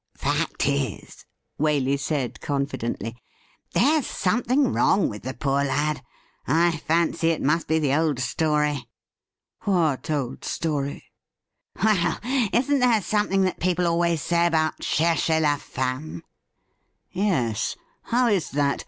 'Fact 0.15 0.65
is,' 0.67 1.27
Waley 1.59 1.95
said 1.99 2.41
confidently, 2.41 3.17
'there's 3.75 4.07
something 4.07 4.73
wrong 4.73 5.09
with 5.09 5.21
the 5.21 5.35
poor 5.35 5.63
lad. 5.63 6.01
I 6.47 6.77
fancy 6.77 7.29
it 7.29 7.39
must 7.43 7.67
be 7.67 7.77
the 7.77 7.93
old 7.93 8.19
story.'' 8.19 8.87
What 9.65 10.09
old 10.09 10.43
story?' 10.43 11.03
'Well, 11.83 12.17
isn't 12.51 12.79
there 12.79 13.03
something 13.03 13.43
that 13.43 13.59
people 13.59 13.85
always 13.85 14.23
say 14.23 14.47
about 14.47 14.79
cherchez 14.79 15.39
lajhnme?' 15.39 16.23
Yes. 17.11 17.75
How 18.05 18.25
is 18.25 18.49
that 18.57 18.79